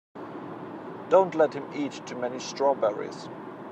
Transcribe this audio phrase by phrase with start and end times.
[1.09, 3.29] Don't let him eat too many strawberries.